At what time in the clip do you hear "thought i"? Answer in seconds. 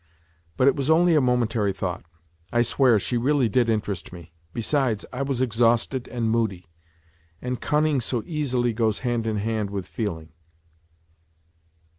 1.71-2.63